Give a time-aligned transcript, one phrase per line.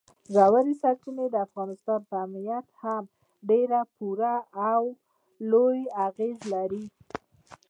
[0.33, 3.03] ژورې سرچینې د افغانستان په امنیت هم
[3.49, 4.35] ډېر پوره
[4.71, 4.81] او
[5.51, 6.83] لوی اغېز لري.